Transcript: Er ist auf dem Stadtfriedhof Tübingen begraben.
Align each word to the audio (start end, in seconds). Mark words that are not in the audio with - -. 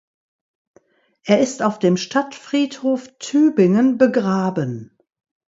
Er 1.25 1.41
ist 1.41 1.61
auf 1.61 1.77
dem 1.77 1.95
Stadtfriedhof 1.95 3.13
Tübingen 3.19 3.99
begraben. 3.99 4.97